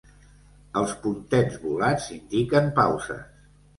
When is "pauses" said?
2.81-3.23